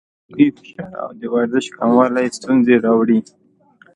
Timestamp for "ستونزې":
2.37-2.75